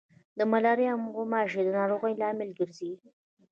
د 0.37 0.39
ملاریا 0.51 0.93
غوماشي 1.15 1.61
د 1.63 1.69
ناروغیو 1.79 2.19
لامل 2.21 2.49
ګرځي. 2.59 2.91